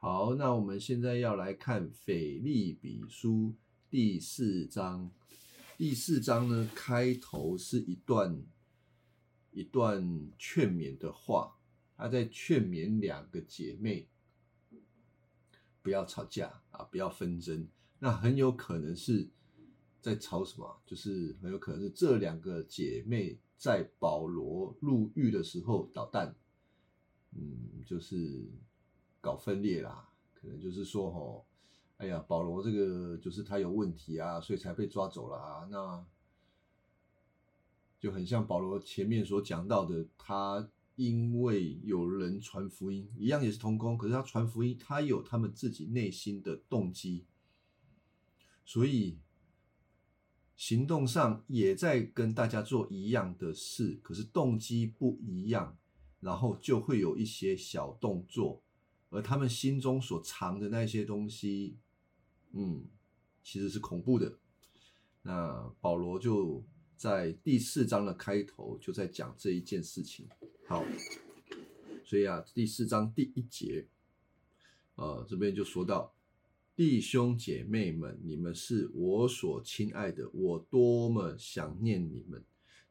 [0.00, 3.56] 好，那我们现在要来看腓利比书
[3.90, 5.10] 第四章。
[5.76, 8.40] 第四章呢，开头是一段
[9.50, 11.58] 一段劝勉的话，
[11.96, 14.08] 他在劝勉两个姐妹
[15.82, 17.66] 不要吵架啊，不要纷争。
[17.98, 19.28] 那很有可能是
[20.00, 20.80] 在吵什么？
[20.86, 26.36] 就是很有可能是这两个姐妹在保罗入狱的时候捣蛋，
[27.32, 28.48] 嗯，就是
[29.20, 30.08] 搞分裂啦。
[30.34, 31.44] 可能就是说，吼。
[31.98, 35.66] 哎呀，保罗这个就是他有问题啊，所以才被抓走了啊。
[35.68, 36.06] 那
[37.98, 47.26] 就很像保罗前面所讲到的，他因为有人传福音，一样也是同工，可是他传福音，他有他们自己内心的动机，
[48.64, 49.18] 所以
[50.54, 55.76] 行动上也在跟大家做一样的事，可是动机不一样，
[56.20, 58.62] 然后就会有一些小动作，
[59.10, 61.76] 而他们心中所藏的那些东西。
[62.52, 62.86] 嗯，
[63.42, 64.38] 其实是恐怖的。
[65.20, 66.64] 那保罗就
[66.96, 70.26] 在第四章的开头就在讲这一件事情。
[70.66, 70.82] 好，
[72.04, 73.86] 所以啊，第四章第一节，
[74.94, 76.14] 呃，这边就说到
[76.74, 82.42] 弟兄姐妹们，你们是我所亲爱的，我多么想念你们，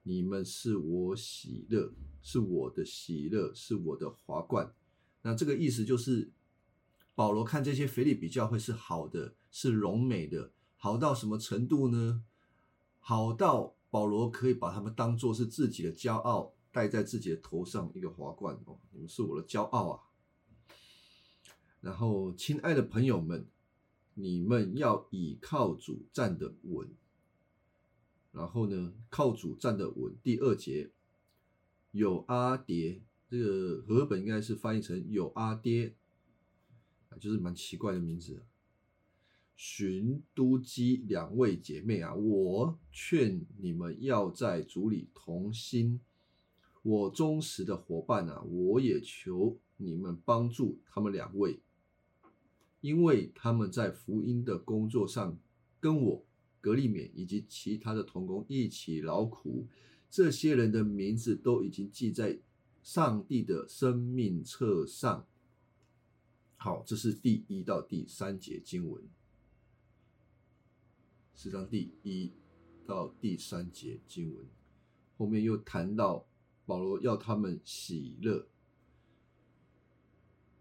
[0.03, 1.91] 你们是我喜乐，
[2.21, 4.71] 是我的喜乐，是我的华冠。
[5.27, 6.31] 那这个意思就是。
[7.17, 12.23] 保罗看这些腓利比教会是好的，是荣美的，好到什么程度呢？
[12.99, 20.03] 好到保罗可以把他们当做是自己的骄傲，戴在自己的头上一个华冠哦，你们是我的骄傲啊！
[21.81, 23.47] 然后，亲爱的朋友们，
[24.13, 26.87] 你们要倚靠主站得稳。
[28.31, 30.15] 然后呢，靠主站得稳。
[30.21, 30.91] 第二节
[31.89, 35.95] 有阿蝶，这个和本应该是翻译成有阿爹。
[37.09, 38.43] 啊就是蛮奇怪的名字，
[39.55, 45.99] 寻都基两位姐妹啊，我劝你们要在主里同心。
[46.83, 51.59] 我忠实的伙伴啊，我也求你们帮助他们两位，
[52.81, 55.39] 因为他们在福音的工作上
[55.79, 56.25] 跟我
[56.61, 59.65] 格利勉以及其他的同工一起劳苦。
[60.09, 62.39] 这些人的名字都已经记在
[62.87, 65.27] 上帝的生命册上。
[66.55, 69.03] 好，这是第一到第三节经文，
[71.35, 72.31] 四章第一
[72.85, 74.45] 到第三节经文，
[75.17, 76.25] 后面又谈到
[76.65, 78.47] 保罗要他们喜乐。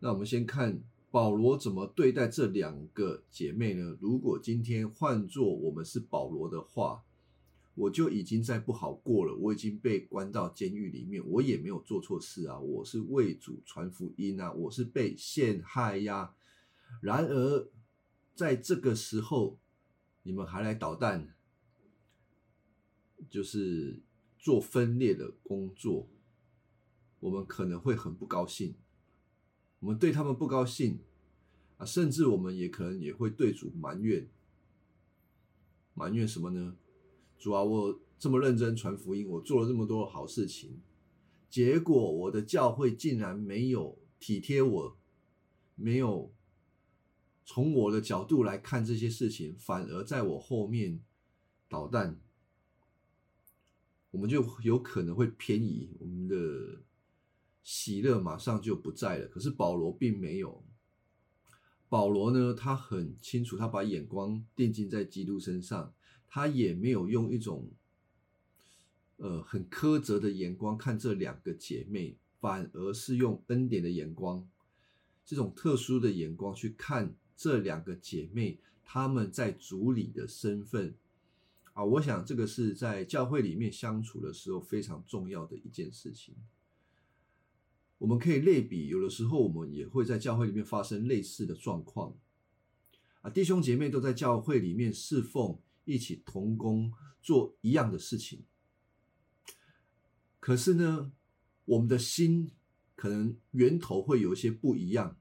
[0.00, 0.82] 那我们先看
[1.12, 3.96] 保罗怎么对待这两个姐妹呢？
[4.00, 7.04] 如果今天换做我们是保罗的话。
[7.76, 16.34] 我就已经在不好过了，我已经被关到监狱里面，我也没有做错事啊，我是为主传福音啊，我是被陷害呀。
[17.02, 17.68] 然而，
[18.34, 19.58] 在这个时候，
[20.22, 21.34] 你们还来捣蛋，
[23.28, 24.00] 就是
[24.38, 26.08] 做分裂的工作，
[27.20, 28.74] 我们可能会很不高兴，
[29.80, 30.98] 我们对他们不高兴
[31.76, 34.26] 啊，甚至我们也可能也会对主埋怨，
[35.92, 36.74] 埋怨什么呢？
[37.38, 40.80] 主啊，我这么认真传福音，我做了这么多好事情，
[41.50, 44.96] 结果我的教会竟然没有体贴我，
[45.74, 46.32] 没有
[47.44, 51.00] 从我的角度来看这些事情，反而在我后面
[51.68, 52.18] 捣蛋，
[54.10, 56.80] 我们就有可能会偏移，我们的
[57.62, 59.28] 喜乐马上就不在了。
[59.28, 60.64] 可是保罗并没有，
[61.88, 65.92] 保罗呢，他很清楚，他把眼光定睛在基督身上。
[66.28, 67.68] 他也没有用一种，
[69.16, 74.46] 呃，很苛责的眼光看这两个姐妹，反而是用恩典的眼光，
[75.24, 80.94] 这种特殊的眼光去看这两个姐妹，她们在主里的身份
[81.72, 86.34] 啊，我想这个是在教会里面相处的时候非常重要的一件事情。
[87.98, 92.14] 我们可以类比，有的时候我们也会在教会里面发生类似的状况
[93.22, 95.58] 啊，弟兄姐妹都在教会里面侍奉。
[95.86, 96.92] 一起同工
[97.22, 98.44] 做一样的事情，
[100.40, 101.12] 可是呢，
[101.64, 102.50] 我们的心
[102.96, 105.18] 可能源头会有一些不一样。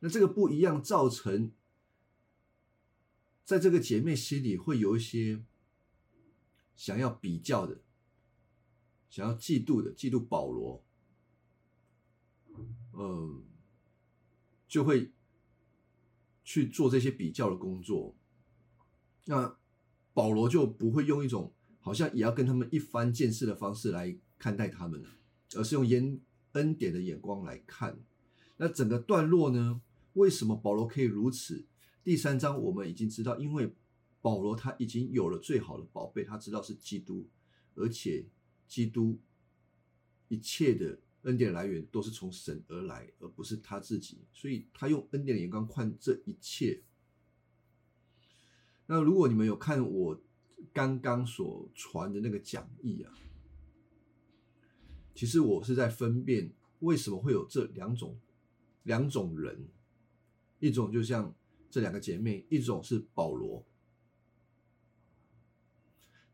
[0.00, 1.52] 那这个不一样造成，
[3.44, 5.44] 在这个姐妹心里会有一些
[6.74, 7.82] 想要比较的、
[9.10, 10.84] 想要嫉妒的，嫉妒保罗，
[12.94, 13.44] 嗯，
[14.66, 15.12] 就会
[16.42, 18.16] 去做这些比较的工作。
[19.24, 19.56] 那
[20.12, 25.08] 保罗就不会用一种好像也要跟他们一番见识的方式来看待他们了，
[25.54, 26.20] 而是用恩
[26.52, 27.98] 恩典的眼光来看。
[28.56, 29.80] 那整个段落呢，
[30.14, 31.64] 为什么保罗可以如此？
[32.04, 33.72] 第三章我们已经知道，因为
[34.20, 37.28] 保罗他已经有了最好的宝贝，他知道是基督，
[37.74, 38.26] 而且
[38.68, 39.18] 基督
[40.28, 46.82] 一切的恩典来源都是从神而来，而不是他自己，所以他用恩典的眼光看这一切。
[48.86, 50.20] 那如果你们有看我
[50.72, 53.12] 刚刚所传的那个讲义啊，
[55.14, 58.18] 其实我是在分辨为什么会有这两种
[58.82, 59.68] 两种人，
[60.58, 61.34] 一种就像
[61.70, 63.64] 这两个姐妹，一种是保罗。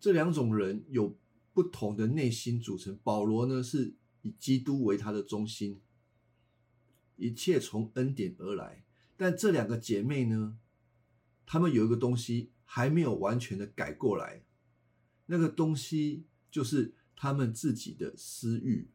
[0.00, 1.16] 这两种人有
[1.52, 2.96] 不同的内心组成。
[3.02, 5.80] 保罗呢是以基督为他的中心，
[7.16, 8.84] 一切从恩典而来。
[9.16, 10.56] 但这两个姐妹呢，
[11.50, 14.44] 他们有一个东西还没有完全的改过来，
[15.24, 18.90] 那个东西就是他们自己的私欲。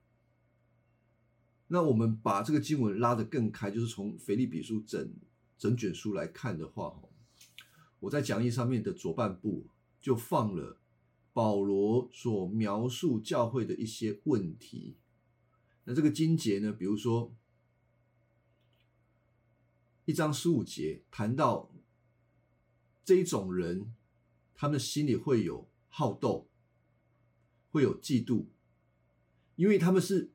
[1.69, 5.11] 那我们把这个经文拉得更开，就是从腓立比书整
[5.57, 7.01] 整卷书来看的话，
[8.01, 9.65] 我在讲义上面的左半部
[9.99, 10.77] 就放了。
[11.35, 14.97] 保罗所描述教会的一些问题，
[15.85, 16.71] 那这个经节呢？
[16.71, 17.33] 比如说
[20.05, 21.72] 一章十五节谈到
[23.03, 23.93] 这一种人，
[24.53, 26.49] 他们心里会有好斗，
[27.71, 28.45] 会有嫉妒，
[29.55, 30.31] 因为他们是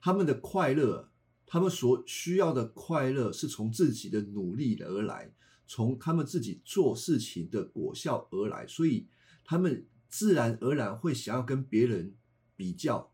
[0.00, 1.10] 他们的快乐，
[1.46, 5.32] 他们所需要的快乐是从自己的努力而来，
[5.66, 9.08] 从他们自己做事情的果效而来，所以
[9.44, 9.86] 他们。
[10.06, 12.14] 自然而然会想要跟别人
[12.54, 13.12] 比较，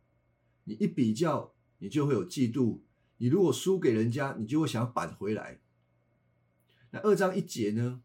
[0.65, 2.81] 你一比较，你就会有嫉妒。
[3.17, 5.63] 你如果输给人家，你就会想要扳回来。
[6.91, 8.03] 那二章一节呢？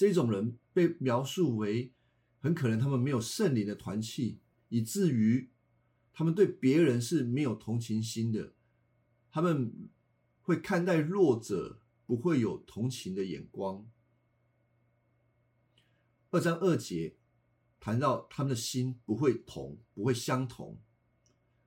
[0.00, 1.92] 这种人被描述为
[2.38, 4.38] 很可能他们没有圣灵的团契，
[4.70, 5.50] 以至于
[6.10, 8.54] 他们对别人是没有同情心的。
[9.30, 9.90] 他们
[10.40, 13.86] 会看待弱者不会有同情的眼光。
[16.30, 17.16] 二章二节。
[17.82, 20.78] 谈到他们的心不会同，不会相同。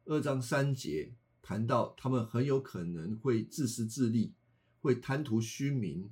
[0.05, 4.35] 二章三节谈到他们很有可能会自私自利，
[4.79, 6.11] 会贪图虚名，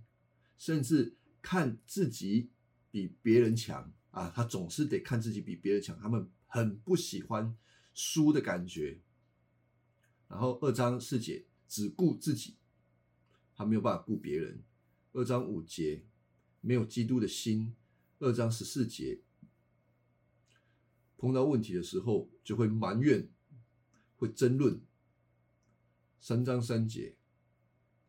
[0.57, 2.51] 甚至看自己
[2.91, 4.29] 比别人强啊！
[4.29, 7.57] 他总是得看自己比别人强，他们很不喜欢
[7.93, 9.01] 输的感觉。
[10.27, 12.57] 然后二章四节只顾自己，
[13.55, 14.63] 他没有办法顾别人。
[15.13, 16.05] 二章五节
[16.61, 17.75] 没有基督的心。
[18.19, 19.21] 二章十四节。
[21.17, 23.29] 碰到问题的时候，就会埋怨，
[24.15, 24.81] 会争论。
[26.19, 27.15] 三章三节，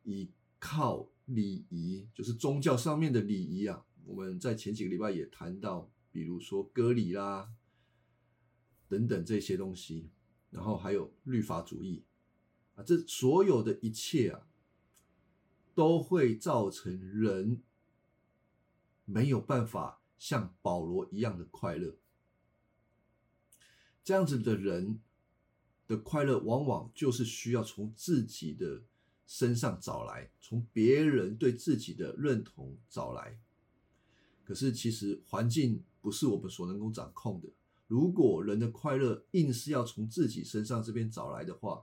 [0.03, 3.85] 依靠礼仪，就是宗教上面的礼仪啊。
[4.05, 7.53] 我们在前几个礼拜也谈到，比如说割礼啦，
[8.89, 10.11] 等等这些东西，
[10.51, 12.05] 然后还有律法主义
[12.75, 14.49] 啊，这所有的一切啊，
[15.75, 17.63] 都会造成人
[19.05, 21.97] 没有办法像保罗一样的快乐。
[24.03, 25.01] 这样子的人
[25.87, 28.83] 的快乐，往往就是需要从自己的
[29.35, 33.39] 身上找来，从别人对自己的认同找来。
[34.45, 37.49] 可是，其实环境不是我们所能够掌控的。
[37.87, 41.83] 如果人的快乐硬是要从自己身上这边找来的话，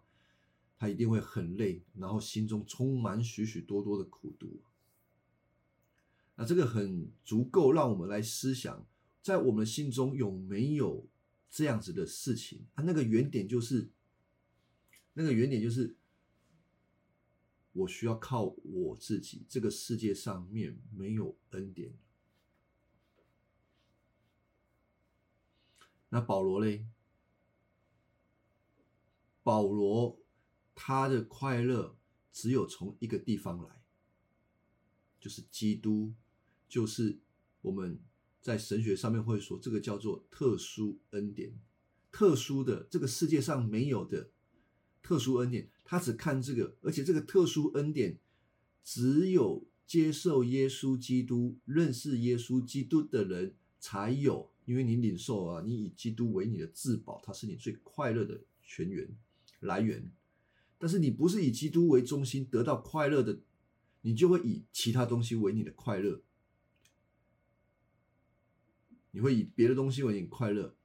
[0.77, 4.61] 他一定会很累，然后心中充满许许多多的苦毒。
[6.35, 8.85] 那这个很足够让我们来思想，
[9.23, 11.07] 在我们心中有没有？
[11.51, 13.89] 这样子的事情啊，那个原点就是，
[15.13, 15.95] 那个原点就是，
[17.80, 19.45] 我需要靠我自己。
[19.50, 21.94] 这个世界上面没有恩典。
[26.09, 26.86] 那保罗嘞？
[29.44, 30.19] 保罗
[30.74, 31.98] 他的快乐
[32.31, 33.83] 只有从一个地方来，
[35.19, 36.14] 就是基督，
[36.68, 37.19] 就是
[37.62, 38.00] 我们。
[38.42, 41.59] 在神学上面会说，这个叫做特殊恩典，
[42.09, 44.31] 特殊的这个世界上没有的
[45.09, 48.19] 特殊恩典，他只看这个，而且这个特殊恩典
[48.83, 59.09] 只有接受耶稣基督、认识耶稣基督的人才有，因为你领受啊，你以基督为你的至宝，他是你最快乐的泉源
[59.61, 60.11] 来源。
[60.78, 63.39] 但是你不是以基督为中心得到快乐的，
[64.01, 66.21] 你就会以其他东西为你的快乐。
[69.09, 70.75] 你会以别的东西为你快乐，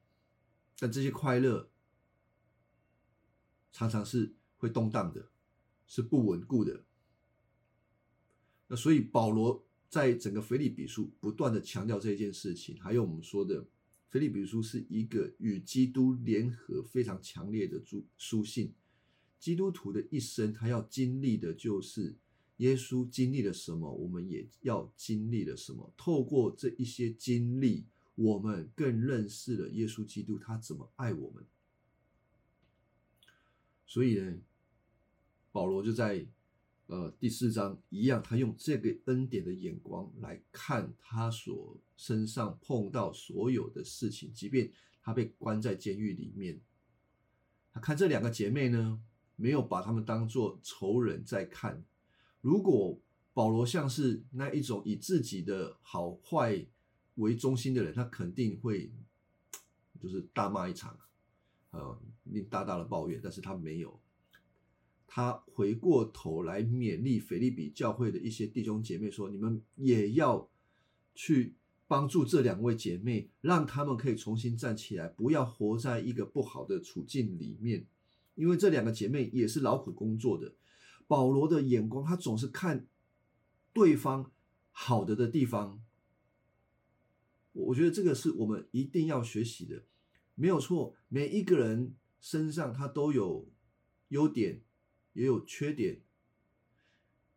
[0.79, 1.69] 但这些快乐
[3.75, 5.29] 常常是会动荡的，
[5.85, 6.85] 是不稳固的。
[8.69, 13.67] 那所以保罗在整个腓立比书不断的强调这件事情，还有我们说的
[14.11, 18.73] 腓立比书是一个与基督联合非常强烈的书书信。
[19.41, 22.17] 基督徒的一生，他要经历的就是
[22.59, 25.93] 耶稣经历了什么，我们也要经历了什么。
[25.97, 31.45] 透过这一些经历，我们更认识了耶稣基督，他怎么爱我们。
[33.87, 34.41] 所以呢，
[35.53, 36.27] 保罗就在
[36.87, 44.71] 呃第四章一样，他用这个恩典的眼光来看他所身上碰到所有的事情，即便
[45.03, 46.61] 他被关在监狱里面，
[47.73, 49.01] 他看这两个姐妹呢，
[49.37, 51.85] 没有把他们当做仇人在看。
[52.41, 53.01] 如果
[53.33, 56.67] 保罗像是那一种以自己的好坏
[57.17, 58.93] 为中心的人，他肯定会
[60.01, 60.99] 就是大骂一场，
[61.75, 63.21] 呃，令大大的抱怨。
[63.23, 64.01] 但是他没有，
[65.07, 70.49] 他回过头来勉励腓利比教会的一些弟兄姐妹说：“你们也要
[71.15, 77.87] 去帮助这两位姐妹，让他们可以重新站起来，不要活在一个不好的处境里面，
[78.35, 80.55] 因为这两个姐妹也是劳苦工作的。”
[81.07, 82.87] 保罗的眼光，他总是看
[83.75, 84.33] 对方
[84.71, 85.83] 好的的地方。
[87.53, 89.85] 我觉得这个是我们一定要学习的，
[90.35, 90.95] 没有错。
[91.09, 93.49] 每一个人身上他都有
[94.09, 94.63] 优点，
[95.13, 96.01] 也有缺点。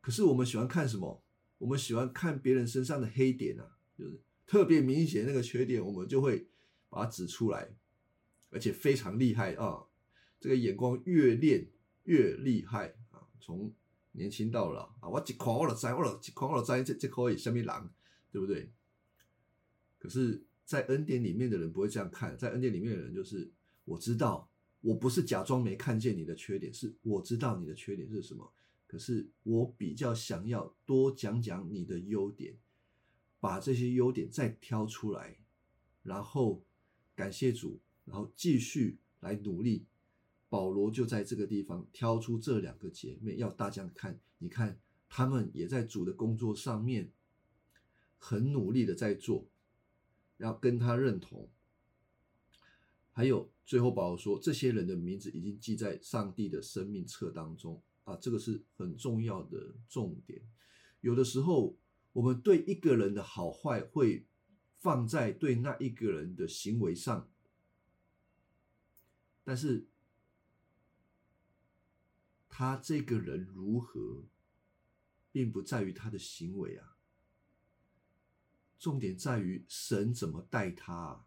[0.01, 1.24] 可是我们喜欢看什么？
[1.58, 6.48] 我们喜欢看别人身上的黑点啊，就是特别明显那个缺点，我们就会
[6.88, 7.75] 把它指出来，
[8.51, 9.84] 而且非常厉害啊！
[10.39, 11.68] 这个眼光越练
[12.04, 13.25] 越厉害啊。
[13.39, 13.74] 从
[14.12, 17.89] 年轻到老啊，我一看我就知，我就一看我就知，这这可以什么人，
[18.32, 18.72] 对不对？
[19.98, 23.50] 可是，在恩典里面的人不会这样看，在恩典里面的人就是，
[23.86, 24.50] 我知道
[24.81, 28.51] 我不是假装没看见你的缺点，是我知道你的缺点是什么，
[28.86, 32.57] 可是我比较想要多讲讲你的优点，
[33.39, 35.38] 把这些优点再挑出来，
[36.03, 36.62] 然后
[37.15, 39.86] 感谢主，然后继续来努力。
[40.50, 47.09] 保罗就在这个地方挑出这两个姐妹，要大家看，你看他们也在主的工作上面
[48.17, 49.45] 很努力的在做，
[50.38, 51.50] 要跟他认同。
[53.12, 60.41] 还有最后保罗说，这些人的名字已经记在上帝的生命册当中啊，这个是很重要的重点。
[61.01, 61.77] 有的时候
[62.13, 64.25] 我们对一个人的好坏会
[64.77, 67.29] 放在对那一个人的行为上，
[69.44, 69.88] 但是。
[72.50, 74.24] 他这个人如何，
[75.32, 76.97] 并不在于他的行为啊，
[78.88, 81.25] 重点在于神怎么待他啊。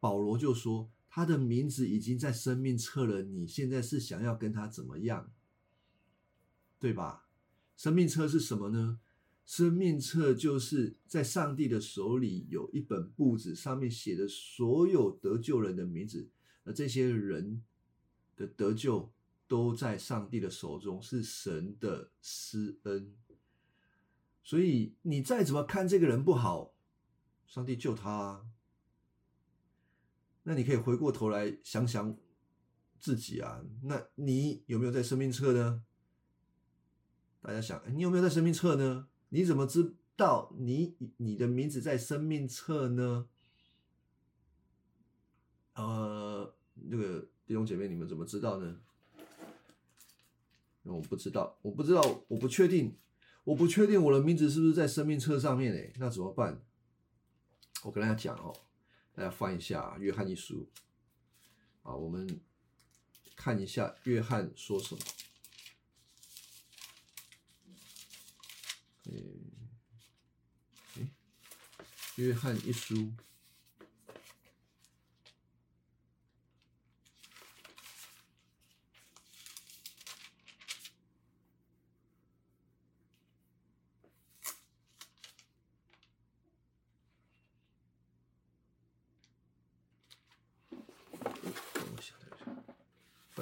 [0.00, 5.30] 保罗就说，他的名字已经在生命册了，你现在是想要跟他怎么样，
[6.80, 7.28] 对吧？
[7.76, 8.98] 生命册是什么呢？
[9.46, 16.28] 生命册就是在上帝的手里有一本簿子，上面写的所有得救人的名字，
[16.64, 17.62] 而这些人
[18.34, 19.12] 的得救。
[19.50, 23.12] 都在上帝的手中，是神的施恩。
[24.50, 26.74] 所以你再怎么看这个人不好，
[27.46, 28.44] 上帝救他。
[30.42, 32.18] 那你可以回过头来想想
[32.98, 35.84] 自己啊，那你有没有在生命册呢？
[37.40, 39.06] 大家想，你有没有在生命册呢？
[39.28, 43.28] 你怎么知道你你的名字在生命册呢？
[45.74, 48.80] 呃，那个弟兄姐妹，你们怎么知道呢？
[50.82, 52.98] 我不知道，我不知道，我不确定，
[53.44, 56.62] 我不确定我的名字是不是在生命册上面诶，那怎么办？
[57.82, 58.54] 我跟大家讲哦，
[59.12, 60.70] 大家翻一下《约翰一书》
[61.88, 62.40] 啊，我们
[63.34, 65.00] 看一下约翰说什么。
[69.06, 69.50] 嗯，
[70.98, 71.02] 哎，
[72.16, 72.94] 《约翰一书》。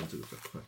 [0.08, 0.62] 这个板块。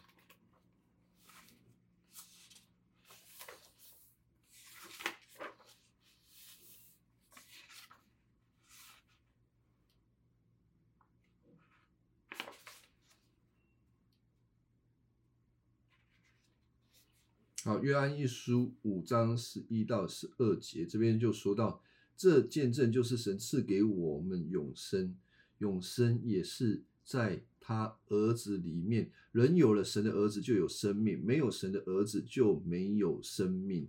[17.62, 21.82] 好，约安一书五章十一到十二节，这边就说到，
[22.16, 25.16] 这见证就是神赐给我们永生，
[25.58, 29.10] 永生也是在他儿子里面。
[29.32, 33.88] 人有了神的儿子就有生命，没有神的儿子就没有生命。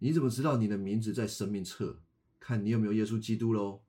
[0.00, 2.02] 你怎么知道你的名字在生命册？
[2.38, 3.80] 看你有没有耶稣基督喽。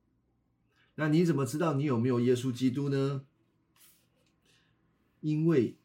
[0.96, 3.26] 那你怎么知道你有没有耶稣基督呢？
[5.20, 5.78] 因为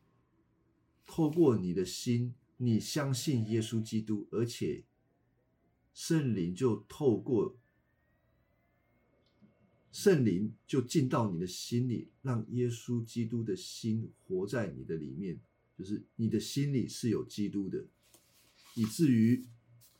[1.04, 2.34] 透过你的心。
[2.62, 4.84] 你相信耶稣基督，而且
[5.94, 7.56] 圣灵就透过
[9.92, 15.40] 圣灵就进到你的心里，让耶稣基督的心活在你的里面，
[15.76, 17.86] 就是你的心里是有基督的，
[18.74, 19.44] 以至于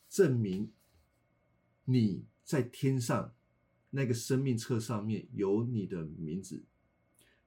[0.09, 0.71] 证明
[1.85, 3.35] 你在天上
[3.91, 6.65] 那个生命册上面有你的名字。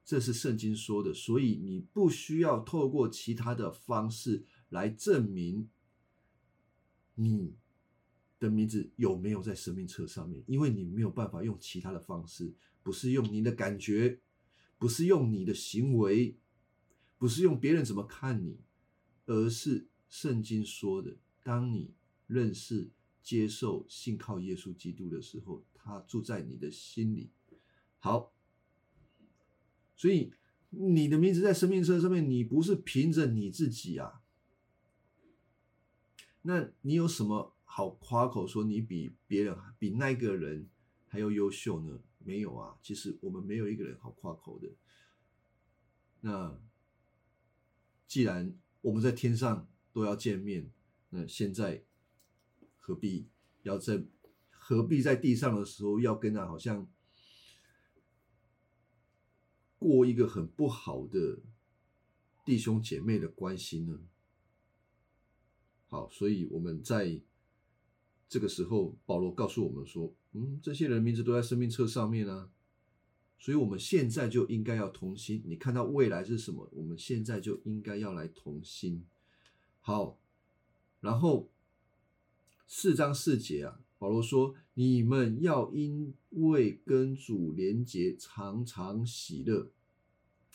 [0.04, 5.70] 这是圣经说的，所以你不需要透过其他的方式来证明
[7.14, 7.56] 你
[8.44, 14.20] 的名字有没有在生命册上面，因为你没有办法用其他的方式，不是用你的感觉，
[14.78, 16.36] 不是用你的行为，
[17.18, 18.60] 不是用别人怎么看你，
[19.26, 21.94] 而是圣经说的，当你
[22.26, 22.90] 认识、
[23.22, 27.30] 接受、信靠耶稣基督的时候，他住在你的心里。
[27.98, 28.32] 好。
[29.96, 30.32] 所以
[30.70, 34.22] 你的名字在生命册上面，你不是凭着你自己啊？
[36.42, 40.70] 那你有什么好夸口说你比别人、比那个人
[41.08, 41.98] 还要优秀呢？
[42.18, 44.68] 没有啊，其实我们没有一个人好夸口的。
[46.20, 46.56] 那
[48.06, 50.70] 既然我们在天上都要见面，
[51.10, 51.82] 那现在
[52.78, 53.28] 何必
[53.64, 54.04] 要在
[54.50, 56.88] 何必在地上的时候要跟他好像？
[59.80, 61.40] 过一个很不好的
[62.44, 63.98] 弟兄姐妹的关系呢？
[65.88, 67.20] 好，所以我们在
[68.34, 72.50] 这个时候，保罗告诉我们说：“嗯，这些人名字都在生命册上面啊，
[73.38, 75.40] 所以我们现在就应该要同心。
[75.46, 76.68] 你看到未来是什么？
[76.72, 79.06] 我们现在就应该要来同心。”
[79.78, 80.18] 好，
[81.00, 81.48] 然后
[82.66, 83.78] 四章四节啊。
[83.98, 89.70] 保罗说：“你们要因为跟主连结，常常喜乐。”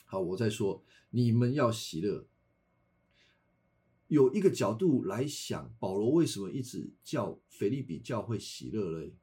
[0.03, 2.27] 好，我再说，你们要喜乐。
[4.09, 9.15] 有一个角度来想，保罗为什么一直叫腓利比教会喜乐嘞？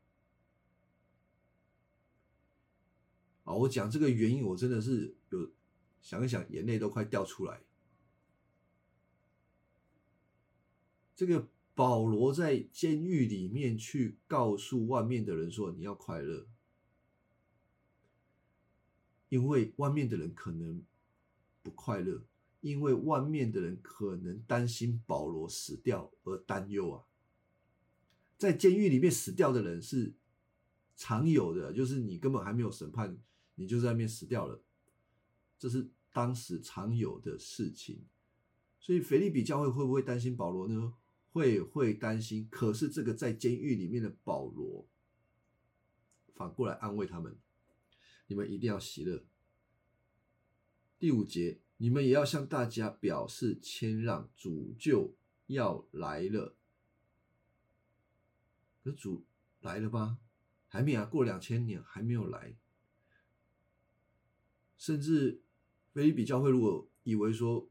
[3.45, 5.53] 啊，我讲这个原因，我真的是有
[6.01, 7.61] 想一想，眼泪都快掉出来。
[11.15, 11.49] 这个。
[11.77, 16.47] 保罗在监狱里面去告诉外面的人说：“你要快乐，
[19.29, 20.83] 因为外面的人可能
[21.63, 22.25] 不快乐，
[22.67, 27.05] 因为外面的人可能担心保罗死掉而担忧啊。
[28.37, 30.15] 在监狱里面死掉的人是
[30.97, 33.17] 常有的，就是你根本还没有审判，
[33.55, 34.63] 你就在那边死掉了，
[35.59, 38.05] 这是当时常有的事情。
[38.81, 40.95] 所以腓利比教会会不会担心保罗呢？”
[41.37, 44.89] 会会担心，可是这个在监狱里面的保罗
[46.35, 47.39] 反过来安慰他们：
[48.27, 49.23] 你们一定要喜乐。
[50.99, 55.15] 第五节，你们也要向大家表示谦让，主就
[55.47, 56.55] 要来了。
[58.83, 59.25] 可主
[59.61, 60.19] 来了吗？
[60.69, 62.57] 还没啊，过两千年还没有来。
[64.77, 65.43] 甚至
[65.93, 67.69] 菲利比教会如果以为说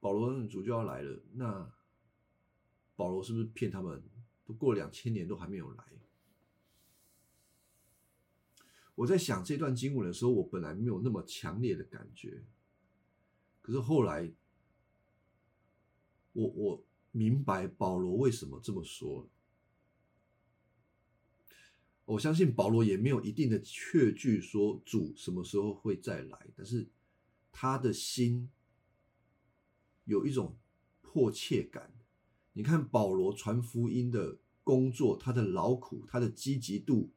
[0.00, 1.72] 保罗的主就要来了，那。
[2.98, 4.02] 保罗是不是骗他们？
[4.46, 5.84] 都过两千年都还没有来。
[8.94, 12.42] 我在想这段经文的时候，我本来没有那么强烈的感觉，
[13.66, 14.32] 可是后来，
[16.34, 19.28] 我我明白保罗为什么这么说。
[22.04, 26.88] 我相信保罗也没有一定的确据说主什么时候会再来，但是
[27.50, 28.48] 他的心
[30.04, 30.56] 有一种
[31.02, 31.92] 迫切感。
[32.52, 37.10] 你看保罗传福音的工作，他的劳苦，他的积极度，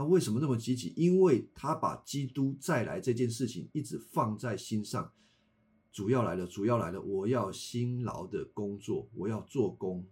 [0.00, 0.94] 他为什么那么积极？
[0.96, 5.12] 因为他把基督再来这件事情一直放在心上。
[5.92, 10.08] 主要来了，主要来了，我要辛劳的工作，我要做工。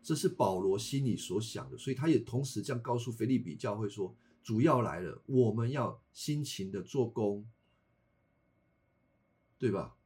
[0.00, 7.50] 这是保罗心里所想的，所以他也同时这样告诉腓利比教会说：主要来了，我们要辛勤的做工，
[9.58, 9.96] 对吧？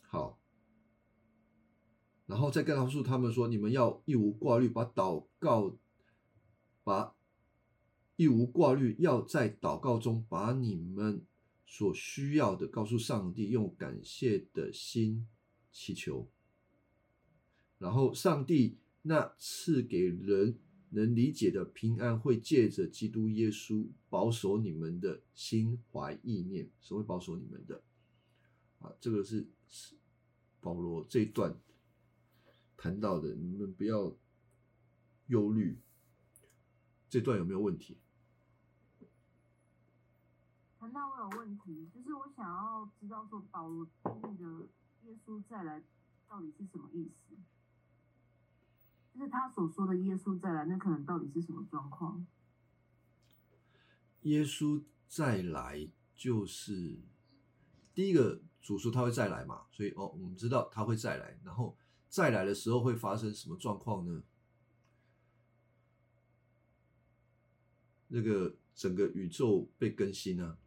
[0.00, 0.40] 好，
[2.24, 5.76] 然后再告诉他们说：你们要一无挂虑，把祷告，
[6.84, 7.14] 把
[8.16, 11.24] 一无挂虑，要在祷告中把你们
[11.66, 15.26] 所需要的告诉上帝，用感谢的心
[15.70, 16.28] 祈求。
[17.78, 20.58] 然后上帝那赐给人
[20.90, 27.82] 能理解的平安，会借着基督耶稣保守你们的心怀意念，是会保守你们的。
[28.78, 29.96] 啊，这个是是。
[30.60, 31.58] 保罗这一段
[32.76, 34.16] 谈到的，你们不要
[35.26, 35.76] 忧虑。
[37.12, 37.98] 这段有没有问题？
[40.80, 44.66] 陈大，我有问题，就是我想要知道说保罗定义的
[45.02, 45.82] 耶稣再来
[46.26, 47.36] 到底是什么意思？
[49.12, 52.26] 就是他所说的耶稣再来，那可能到底是什么状况？
[54.22, 56.98] 耶稣再来就是
[57.92, 61.76] 第一个主说他会再来嘛，所以哦，我们知道他会再来，然后
[62.08, 64.22] 再来的时候会发生什么状况呢？
[68.14, 70.58] 那个整个宇宙被更新啊，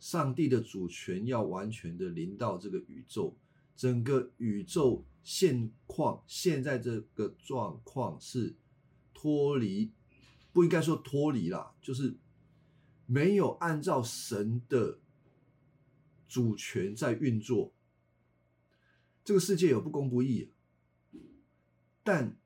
[0.00, 3.36] 上帝的主权要完全的临到这个宇宙，
[3.76, 8.56] 整个宇宙现况现在这个状况是
[9.12, 9.92] 脱离，
[10.52, 12.16] 不应该说脱离啦，就是
[13.06, 14.98] 没有按照神的
[16.26, 17.72] 主权在运作，
[19.22, 20.50] 这个世界有不公不义，
[22.02, 22.36] 但。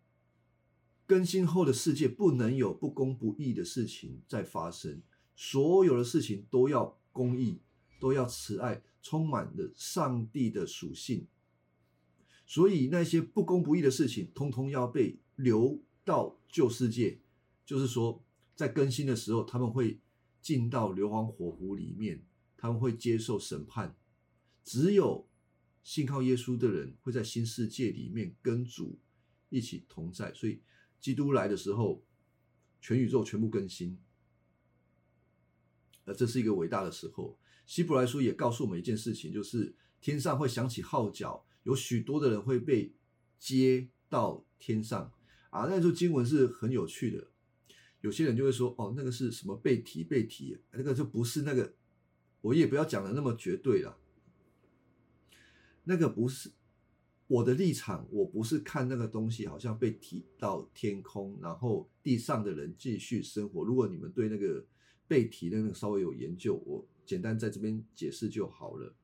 [1.09, 5.03] 更新后的世界不能有不公不义的事情在发生，
[5.35, 7.63] 所有的事情都要公义，
[7.99, 11.27] 都要慈爱，充满了上帝的属性。
[12.47, 17.23] 所以那些不公不义的事情，通通要被流到旧世界。
[17.65, 18.23] 就是说，
[18.55, 19.99] 在更新的时候，他们会
[20.43, 22.23] 进到硫磺火湖里面，
[22.55, 23.97] 他们会接受审判。
[24.63, 25.27] 只有
[25.83, 28.99] 信靠耶稣的人，会在新世界里面跟主
[29.49, 30.35] 一起同在。
[30.35, 30.61] 所以。
[31.01, 32.05] 基督来的时候，
[32.81, 33.99] 全宇宙全部更新，
[36.05, 37.39] 呃，这是一个伟大的时候。
[37.67, 42.95] 希伯来书也告诉我们一件事情，就是天上会响起号角，有许多的人会被
[43.39, 45.13] 接到天上
[45.51, 45.67] 啊。
[45.67, 47.29] 那时候经文是很有趣的，
[48.01, 51.75] 有些人就会说，哦，那个是什么被提被提，那个就不是那个，
[52.41, 53.99] 我也不要讲的那么绝对了，
[55.85, 56.53] 那个不是。
[57.29, 63.63] 我的立场，我不是看那个东西好像被提到天空，然后地上的人继续生活。
[63.63, 64.65] 如果你们对那个
[65.07, 68.95] 被提的那个稍微有研究，我简单在这边解释就好了。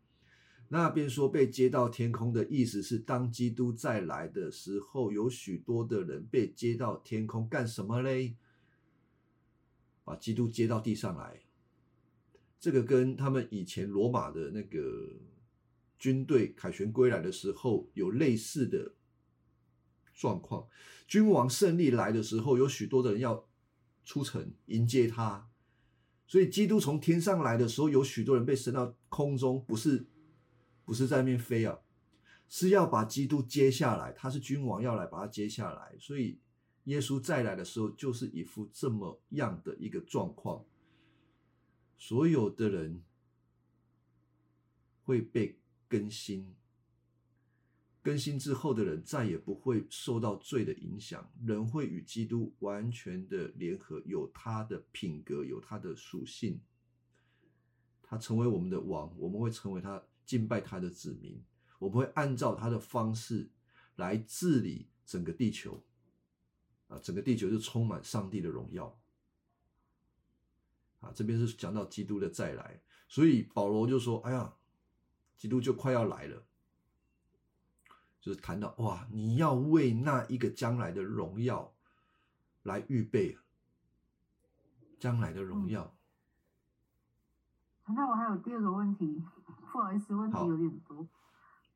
[0.68, 8.36] 那边说被接到天空的意思是，当基督再来的时候，有许多的人被接到天空干什么嘞？
[10.02, 11.42] 把基督接到地上来。
[12.58, 15.10] 这个跟他们以前罗马的那个。
[16.04, 18.92] 军队凯旋归来的时候，有类似的
[20.12, 20.68] 状况。
[21.08, 23.48] 君王胜利来的时候，有许多的人要
[24.04, 25.48] 出城迎接他。
[26.26, 30.06] 所以，基督从天上来的时候，有许多人被升到空中，不是
[30.84, 31.78] 不是在那面飞啊，
[32.50, 34.12] 是要把基督接下来。
[34.12, 35.96] 他是君王要来把他接下来。
[35.98, 36.38] 所以，
[36.84, 40.66] 耶稣再来的时候，就是一副这么样的一个状况。
[41.96, 43.02] 所有的人
[45.04, 45.58] 会被。
[45.94, 46.56] 更新，
[48.02, 56.60] 更新之后的人再也不会受到罪的影响，人会与基督完全的联合，有他的品格，有他的属性，
[58.02, 61.40] 他成为我们的王，我们会成为他敬拜他的子民，
[61.78, 63.48] 我们会按照他的方式
[63.94, 65.80] 来治理整个地球，
[66.88, 68.98] 啊，整个地球就充满上帝的荣耀，
[70.98, 74.52] 啊，这边是讲到基督的再来，所以保罗就说：“哎呀。”
[75.36, 76.42] 基督就快要来了，
[78.20, 81.72] 就是谈到哇，你要为那一个将来的荣耀
[82.62, 83.36] 来预备，
[84.98, 85.94] 将来的荣耀。
[87.86, 89.22] 那我还有第二个问题，
[89.70, 91.06] 不好意思，问题有点多。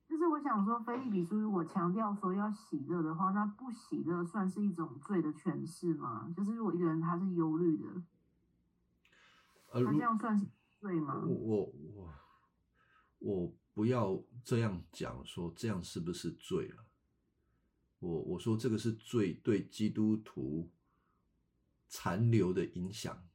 [0.08, 6.32] 就是我想说，菲利比书如果强调说要喜乐的话，那不喜乐算是一种罪的诠释吗？
[6.34, 7.86] 就是如果一个人他是忧虑的，
[9.70, 10.46] 他这样算是
[10.80, 11.22] 罪吗？
[11.26, 11.72] 我我。
[11.94, 12.14] 我
[13.18, 16.84] 我不要这样讲，说这样是不是罪了？
[18.00, 20.68] 我我说这个是罪，对基督徒
[21.88, 23.26] 残留的影响，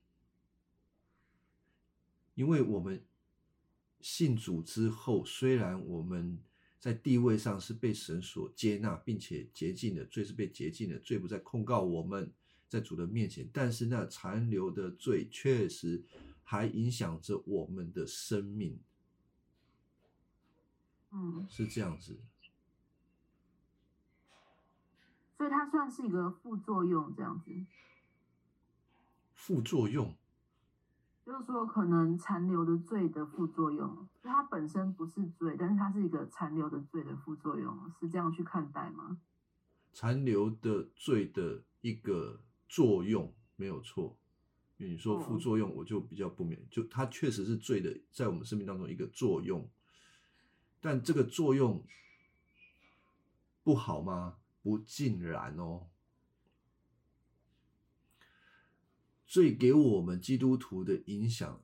[2.34, 3.04] 因为我们
[4.00, 6.40] 信主之后，虽然我们
[6.80, 12.32] 在地位上是被神所接纳，并且洁净的罪是被洁净的，罪不再控告我们
[12.70, 16.04] 在主的面前，但是那残留的罪确实
[16.44, 18.80] 还影响着我们的生命。
[21.16, 22.20] 嗯，是这样子，
[25.38, 27.52] 所以它算是一个副作用，这样子。
[29.32, 30.16] 副作用，
[31.24, 39.20] 就是说可能残留的罪的副作用，就它本身不是罪，但是它是一个残留的罪的副作用，是这样去看待吗？
[39.92, 44.18] 残留的罪的一个作用没有错，
[44.78, 49.70] 因为你说副作用，我就比较不免，就它确实是罪的，在我们生命当中一个作用。
[50.84, 51.86] 但这个作用
[53.64, 54.40] 不好吗？
[54.62, 55.88] 不尽然哦。
[59.26, 61.64] 最给我们基督徒的影响，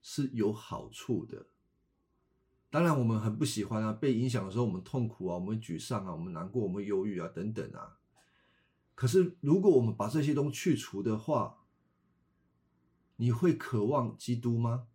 [0.00, 1.48] 是有好处的。
[2.70, 7.98] 当然，我们很不喜欢啊，被影响的时候，我们痛苦啊，我们沮丧啊，我们难过，我们忧郁啊，等等啊。
[8.94, 11.64] 可是，如果我们把这些东西去除的话，
[13.16, 14.86] 你会渴望基督吗？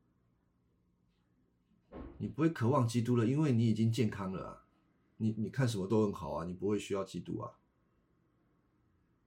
[2.18, 4.62] 你不会渴望基督了，因为你已经健康了啊。
[5.18, 7.52] 你你看什么都很好啊，你不会需要基督啊。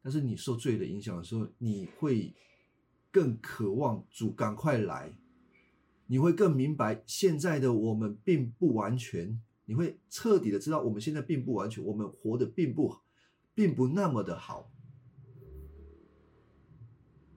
[0.03, 2.35] 但是你受罪的影响的时候，你会
[3.11, 5.15] 更渴望主赶快来，
[6.07, 12.97] 你会更明白现在的我们并不完全，你会彻底的知道我们现在并不完全，我们活的并不
[13.55, 14.71] 并不那么的好。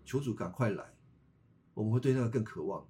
[0.05, 0.93] 求主赶快来，
[1.73, 2.85] 我们会对那个更渴望，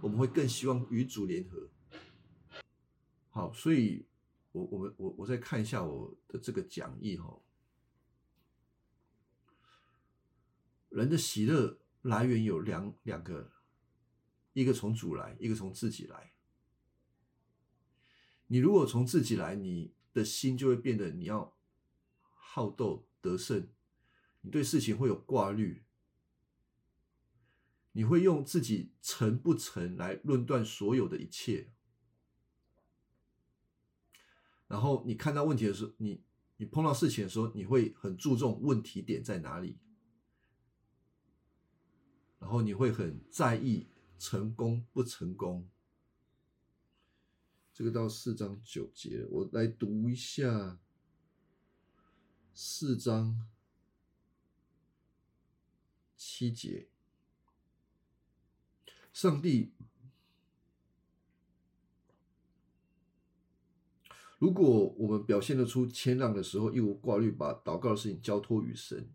[0.00, 1.70] 我们会更希望与主联合。
[3.30, 4.06] 好，所以，
[4.52, 7.40] 我我们我我再看一下我的这个讲义哈。
[10.90, 13.52] 人的喜乐来源有两两个，
[14.52, 16.32] 一个从主来，一个从自己来。
[18.46, 21.56] 你如果从自己来，你的心就会变得你要
[22.34, 23.68] 好斗得胜，
[24.42, 25.84] 你对事情会有挂虑，
[27.96, 31.72] 你会用自己成不成来论断所有的一切。
[34.68, 36.22] 然后你看到问题的时候，你
[36.58, 39.78] 你碰到事情的时候，你会很注重问题点在哪里，
[42.38, 45.66] 然后你会很在意成功不成功。
[47.72, 50.78] 这个到四章九节，我来读一下
[52.52, 53.48] 四章
[56.14, 56.90] 七节，
[59.16, 59.72] 上帝。
[64.38, 69.08] 如果我们表现得出谦让的时候，一无挂虑，把祷告的事情交托于神，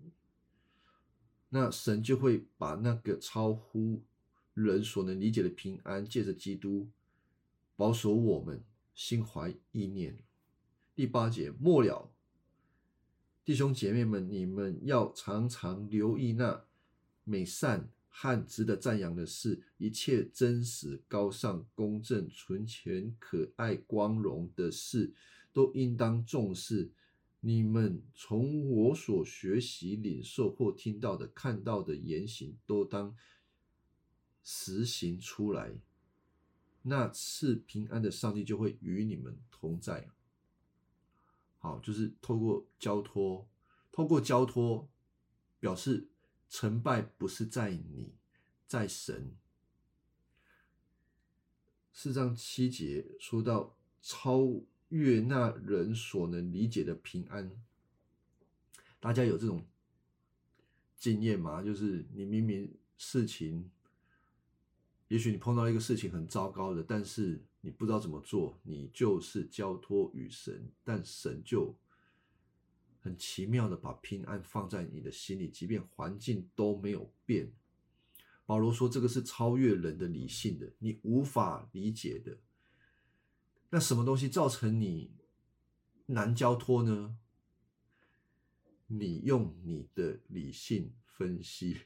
[1.50, 4.02] 那神就会把那个超乎
[4.56, 6.90] 人所能理解的平安，借着基督
[7.76, 8.64] 保守我们
[8.96, 10.18] 心怀意念。
[10.96, 12.10] 第八节末了，
[13.46, 16.66] 弟兄姐妹们，你们要常常留意那
[17.24, 17.92] 美善。
[18.14, 25.14] 和值得赞扬的事，一切真实、高尚、公正、纯全、可爱、光荣的事，
[25.54, 26.92] 都应当重视。
[27.40, 33.16] 你们从我所学习、领受或听到的、看到的言行，都当
[34.44, 35.80] 实行出来。
[36.84, 40.10] 那赐平安的上帝就会与你们同在。
[41.58, 43.48] 好，就是透过交托，
[43.92, 44.90] 透过交托
[45.60, 46.10] 表示。
[46.52, 48.14] 成败不是在你，
[48.68, 49.34] 在神。
[51.94, 57.50] 四章七节说到超越那人所能理解的平安，
[59.00, 59.66] 大家有这种
[60.98, 61.64] 经验吗？
[61.64, 63.72] 就是你明明事情，
[65.08, 71.74] 也许你碰到一个事情很糟糕的，但是你不知道怎么做，你就是交托于神，但神就。
[73.04, 77.52] 很奇妙的把平安放在你的心里，即便环境都没有变。
[78.46, 82.38] 保罗说：“这个是超越人的理性的，你无法理解的。
[83.72, 85.12] 那什么东西造成你
[86.06, 87.18] 难交托呢？
[88.86, 91.82] 你用你的理性分析，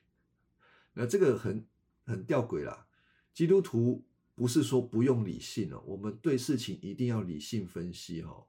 [0.93, 1.65] 那这个很
[2.03, 2.87] 很吊诡啦。
[3.33, 8.45] 基督徒不是说不用理性哦，我们对事情一定要理性分析哈。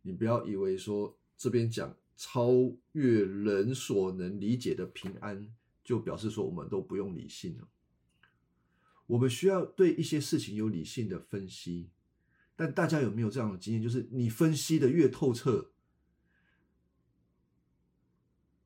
[0.00, 2.50] 你不要以为说。”这边讲超
[2.92, 7.68] 越人所能理解的平安，就表示说我们都不用理性了。
[9.06, 11.90] 我们需要对一些事情有理性的分析，
[12.56, 13.82] 但大家有没有这样的经验？
[13.82, 15.70] 就是你分析的越透彻，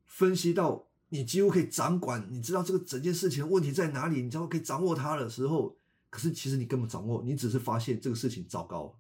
[0.07, 5.79] 分析到你几乎可以掌管，你知道这个整件事情的问题在哪里，你知道可以掌握它的时候，
[6.11, 8.99] 可是其实你根本掌握，你只是发现这个事情糟糕，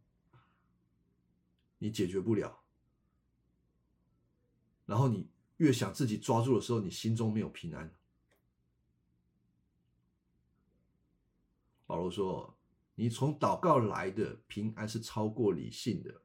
[1.78, 2.61] 你解决不了。
[4.92, 5.26] 然后你
[5.56, 7.90] 越想自己抓住的时候，你心中没有平安。
[11.86, 12.58] 保罗说
[12.94, 16.20] ：“你从祷告来的平安是超过理性的。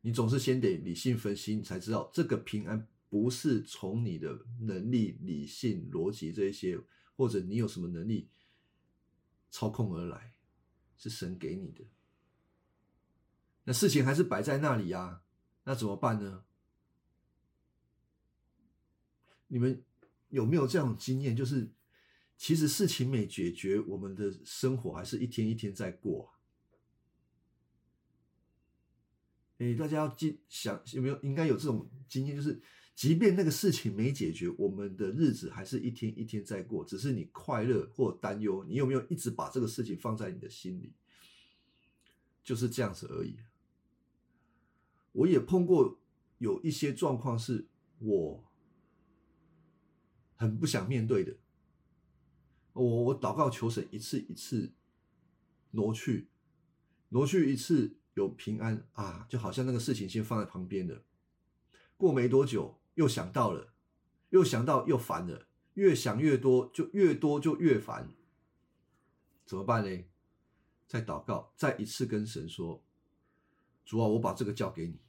[0.00, 6.76] 你总是先得理性分析，你才知道这个平安不是从你的能力、理性、逻辑这些，
[7.14, 8.28] 或者你有什么能力
[9.52, 10.34] 操控而来，
[10.98, 11.84] 是神给你的。”
[13.64, 15.22] 那事情还是摆在那里呀，
[15.64, 16.44] 那怎么办呢？
[19.48, 19.82] 你们
[20.28, 21.34] 有没有这样经验？
[21.34, 21.72] 就是
[22.36, 26.34] 其实事情没解决，我们的生活还是一天一天在过。
[29.58, 32.34] 哎，大家要记想有没有应该有这种经验？
[32.36, 32.60] 就是
[32.94, 40.92] 即便那个事情没解决，我们的日子还是一天一天在过，只是你快乐或担忧，你有没有一直把这个事情放在你的心里？
[42.42, 43.38] 就是这样子而已。
[45.14, 45.98] 我也碰过
[46.38, 47.66] 有一些状况，是
[47.98, 48.44] 我
[50.36, 51.36] 很不想面对的。
[52.72, 54.72] 我我祷告求神一次一次
[55.70, 56.28] 挪去，
[57.08, 61.02] 挪去一次有平安啊，就好像那个事情先放在旁边的，
[61.96, 62.80] 过没多久。
[62.94, 63.74] 又想到了，
[64.30, 68.14] 又想到又烦了，越想越多，就越多就越烦，
[69.44, 70.04] 怎么办呢？
[70.86, 72.84] 再祷告，再一次跟神说
[73.84, 75.00] ：“主啊，我把这个交给你。”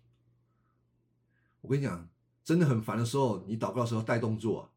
[1.65, 2.07] 我跟你讲，
[2.43, 4.71] 真的很烦的时候，你祷告的时候带动作，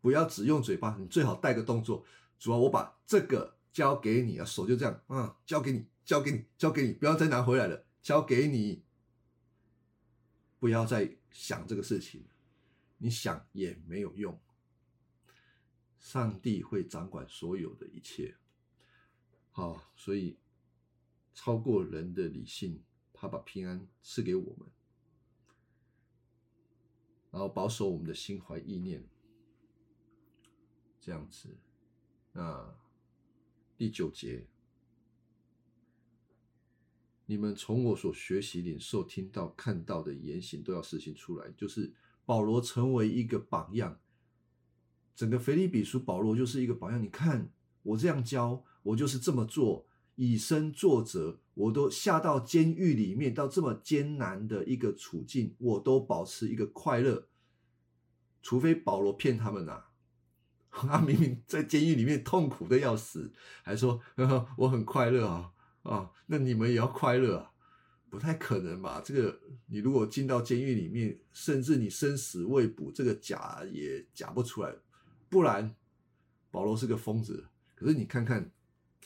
[0.00, 2.04] 不要只用嘴巴，你最好带个动作。
[2.38, 8.82] 主啊，我把这个交给你啊，手就这样，啊，交给你，交给你，交给你，不要再拿回来了，交给你，
[10.58, 11.16] 不要再。
[11.34, 12.26] 想这个事情，
[12.98, 14.38] 你想也没有用。
[15.98, 18.36] 上帝会掌管所有的一切。
[19.50, 20.36] 好，所以
[21.32, 22.82] 超过人的理性，
[23.14, 24.68] 他把平安赐给我们，
[27.32, 29.02] 然后保守我们的心怀意念，
[31.00, 31.48] 这样子。
[32.32, 32.72] 那
[33.76, 34.46] 第九节。
[37.24, 41.50] 你们从我所学习、领受、听到、看到的言行，都要实行出来。
[41.56, 41.90] 就是
[42.26, 43.98] 保罗成为一个榜样，
[45.14, 47.02] 整个腓立比书，保罗就是一个榜样。
[47.02, 47.50] 你看
[47.84, 57.28] 我这样教，我就是这么做，以身作则，我都下到监狱里面，到这么艰难的一个处境，我都保持一个快乐。
[58.42, 59.84] 除非保罗骗他们呐，
[60.70, 64.00] 他明明在监狱里面痛苦的要死，还说
[64.58, 65.52] 我很快乐啊。
[65.82, 67.52] 啊，那你们也要快乐啊？
[68.08, 69.02] 不太可能吧？
[69.04, 74.72] 这个你如果进到监狱里面，甚至你生死未卜，这个假也假不出来。
[75.28, 75.74] 不然，
[76.50, 77.46] 保罗是个疯子。
[77.74, 78.52] 可是你看看，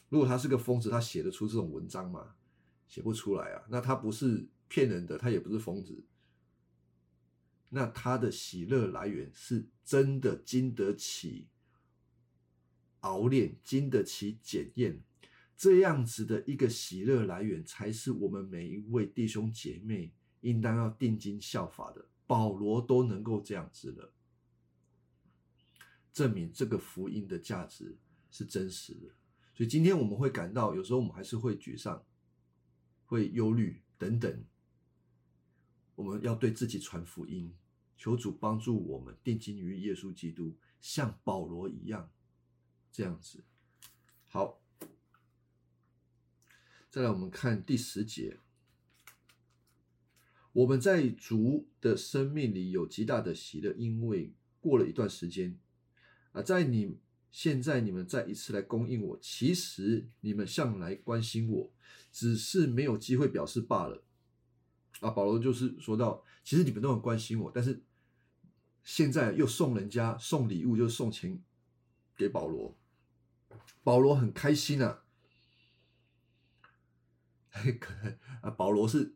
[0.09, 2.37] 如果他是个疯子，他写得出这种文章吗？
[2.87, 3.64] 写不出来啊。
[3.69, 6.05] 那他不是骗人的，他也不是疯子。
[7.71, 11.49] 那他的喜乐来源是真的经得起
[13.01, 15.03] 熬炼，经得起检验。
[15.57, 22.05] 这样子的一个喜乐来源，才是我们每一位弟兄姐妹应当要定睛效法的。
[22.27, 24.12] 保罗都能够这样子了，
[26.12, 27.97] 证明这个福音的价值
[28.31, 29.09] 是真实的。
[29.57, 32.05] 所以今天我们会感到，有时候我们还是会沮丧、
[33.07, 34.45] 会忧虑等等。
[35.95, 37.57] 我们要对自己传福音，
[37.97, 42.11] 求主帮助我们定睛于耶稣基督，像保罗一样
[42.92, 43.42] 这样子。
[44.29, 44.61] 好。
[46.90, 48.38] 再来，我们看第十节。
[50.53, 55.59] 我们在主的生命里有极大的喜乐，因为过了一段时间
[56.33, 56.99] 啊，在你
[57.37, 61.70] 现在你们再一次来供应我，其实你们向来关心我，
[62.11, 64.03] 只是没有机会表示罢了。
[65.01, 67.85] 啊，保罗就是说到，其实你们都很关心我，但是
[68.83, 71.38] 现在又送人家送礼物，就送钱
[72.16, 72.75] 给保罗，
[73.85, 75.05] 保罗很开心啊。
[77.51, 79.14] 可 能啊，保罗是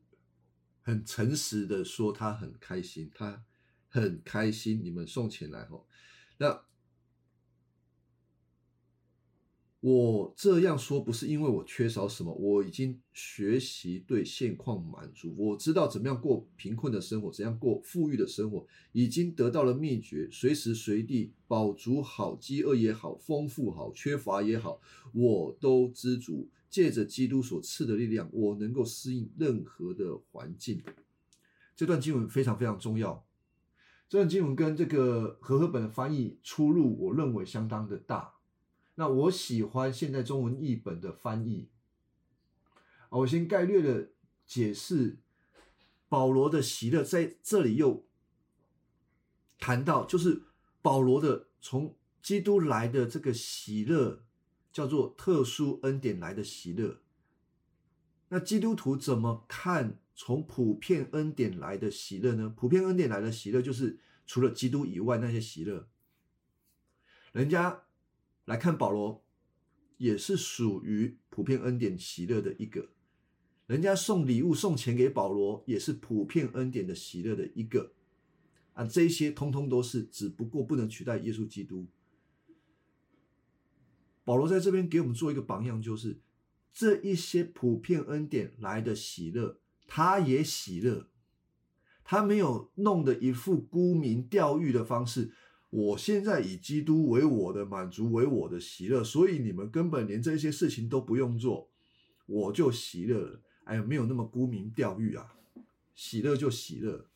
[0.83, 3.43] 很诚实的说，他很开心，他
[3.89, 5.89] 很开心你们送钱来吼。
[6.37, 6.67] 那
[9.81, 24.81] 我这样说不是因为我缺少什么，我已经学习对现况满足，我知道怎么样过贫困的生活，怎样过富裕的生活，已经得到了秘诀，随时随地饱足好，饥饿也好，丰富好，缺乏也好，
[25.13, 26.49] 我都知足。
[26.69, 30.81] 借着基督所赐的力量，我能够适应任何的环境。
[31.75, 33.27] 这段经文非常非常重要。
[34.09, 38.35] 这段经文跟这个和合本的翻译出入，我认为相当的大。
[39.01, 41.71] 那我喜欢现在中文译本的翻译。
[43.09, 44.11] 我先概略的
[44.47, 45.17] 解释
[46.07, 48.07] 保罗的喜乐，在这里又
[49.59, 50.43] 谈到，就是
[50.83, 54.25] 保罗的从基督来的这个喜乐。
[54.73, 57.01] 叫做特殊恩典来的喜乐。
[58.29, 62.55] 那基督徒怎么看从普遍恩典来的喜乐呢？
[62.57, 63.99] 普遍恩典来的喜乐，就是
[64.29, 65.89] 除了基督以外那些喜乐。
[67.33, 67.83] 人家
[68.45, 69.25] 来看保罗，
[69.99, 72.91] 也是属于普遍恩典喜乐的一个。
[73.67, 77.93] 人家送礼物送钱给保罗，也是普遍恩典的喜乐的一个。
[78.73, 81.87] 啊，这些通通都是，只不过不能取代耶稣基督。
[84.25, 86.21] 保罗在这边给我们做一个榜样，就是
[86.73, 91.09] 这一些普遍恩典来的喜乐，他也喜乐，
[92.05, 95.33] 他没有弄的一副沽名钓誉的方式。
[95.71, 101.71] 我现在以基督为我的满足，为我的喜乐，所以你们根本连这些事情都不用做，
[102.27, 103.41] 我就喜乐了。
[103.65, 105.37] 哎，没有那么沽名钓誉啊，
[105.95, 107.09] 喜乐就喜乐。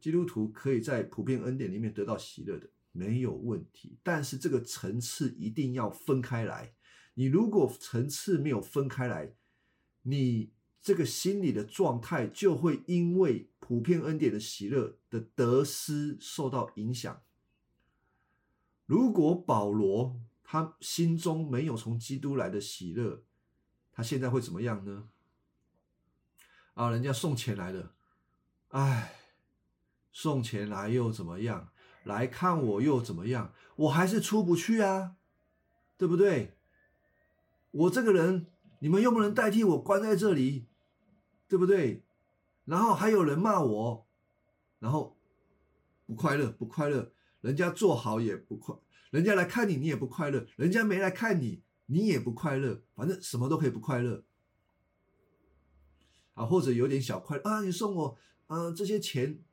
[0.00, 3.98] 基督徒可以在普遍恩典里面得到喜乐的，没有问题。
[4.02, 6.74] 但是这个层次一定要分开来。
[7.14, 9.34] 你如果层次没有分开来，
[10.02, 10.50] 你。
[10.82, 17.22] 这个心理的状态就会因为普遍恩典的喜乐的得失受到影响。
[18.86, 23.22] 如果保罗他心中没有从基督来的喜乐，
[23.92, 25.08] 他现在会怎么样呢？
[26.74, 27.94] 啊，人家送钱来了，
[28.70, 29.14] 哎，
[30.12, 31.70] 送钱来又怎么样？
[32.02, 33.54] 来看我又怎么样？
[33.76, 35.14] 我还是出不去啊，
[35.96, 36.56] 对不对？
[37.70, 38.48] 我这个人，
[38.80, 40.66] 你们又不能代替我关在这里。
[41.52, 42.02] 对不对？
[42.64, 44.08] 然后还有人骂我，
[44.78, 45.18] 然后
[46.06, 47.12] 不快乐，不快乐。
[47.42, 48.74] 人家做好也不快，
[49.10, 50.46] 人家来看你，你也不快乐。
[50.56, 52.82] 人家没来看你，你也不快乐。
[52.94, 54.24] 反正什么都可以不快乐
[56.32, 57.62] 啊，或者有点小快啊。
[57.62, 59.44] 你送我，嗯，这些钱。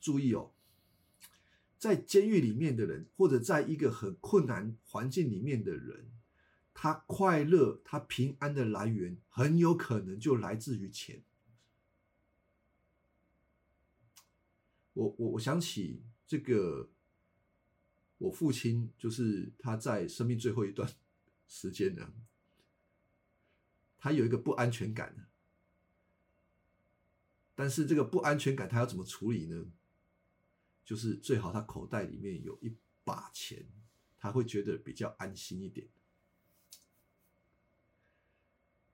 [0.00, 0.52] 注意哦，
[1.76, 6.10] 在监狱里面的人，或者在一个很困难环境里面的人。
[6.80, 11.24] 他快乐，他平安的来源很有可能就来自于钱。
[14.92, 16.88] 我我我想起这个，
[18.18, 20.88] 我父亲就是他在生命最后一段
[21.48, 22.12] 时间呢，
[23.98, 25.28] 他有一个不安全感，
[27.56, 29.66] 但是这个不安全感他要怎么处理呢？
[30.84, 33.66] 就是最好他口袋里面有一把钱，
[34.16, 35.88] 他会觉得比较安心一点。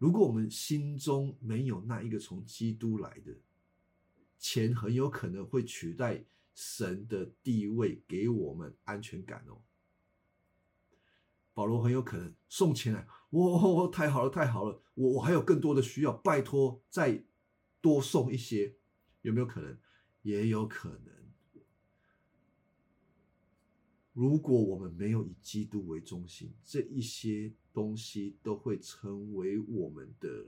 [0.04, 3.34] 如果我们心中没有那一个从基督来的
[4.38, 6.22] 钱，很有可能会取代
[6.54, 9.62] 神的地位，给我们安全感哦。
[11.54, 17.24] 保罗很有可能送钱来，哇，太好了，太好了，我我还有更多的需要，拜托再
[17.80, 18.76] 多送一些，
[19.22, 19.78] 有没有可能？
[20.20, 21.14] 也有可能。
[24.12, 30.46] 如果我们没有以基督为中心，这一些东西都会成为我们的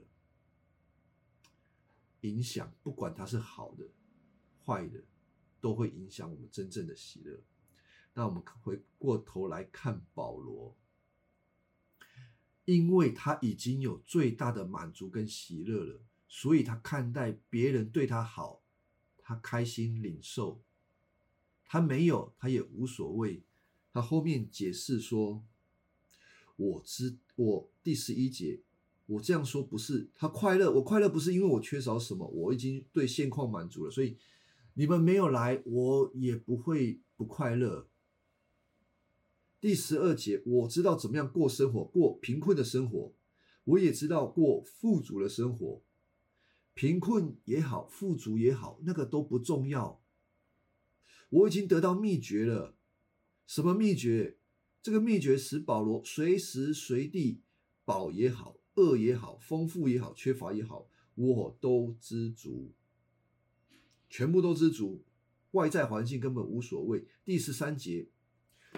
[2.21, 3.87] 影响，不管它是好的、
[4.65, 5.03] 坏的，
[5.61, 7.43] 都会影响我们真正的喜乐。
[8.13, 10.75] 那我们回过头来看保罗，
[12.65, 18.63] 因为他已经有最大的满足跟喜乐了，所以他看待别人对他好，
[19.19, 20.61] 他开心领受；
[21.65, 23.43] 他没有，他也无所谓。
[23.91, 25.43] 他后面解释说
[26.57, 28.59] ：“我知我第十一节，
[29.05, 34.17] 我这样说不是他快乐，我快乐不是因为我缺少什么，我已经对现况满足了，所以
[34.73, 37.87] 你们没有来，我也不会不快乐。”
[39.59, 43.13] 第十二节，我知道怎么样过生活，过贫困的生活，
[43.63, 45.81] 我也知道过富足的生活，
[46.73, 49.99] 贫困也好，富足也好，那个都不重要，
[51.29, 52.75] 我已经得到秘诀了。
[53.47, 54.37] 什么秘诀？
[54.87, 57.41] 这个秘诀使保罗随时随地
[57.83, 62.71] 饱也好，饿也好，丰富也好，缺乏也好，我都知足，
[64.09, 65.03] 全部都知足，
[65.51, 67.05] 外在环境根本无所谓。
[67.25, 68.07] 第十三节，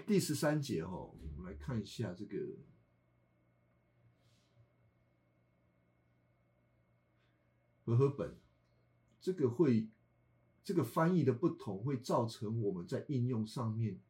[0.07, 2.39] 第十三节哈，我们来看一下这个
[7.86, 8.36] 和合本，
[9.22, 9.88] 这个会
[10.64, 14.01] 这个翻译的不同，会造成我们在应用上面。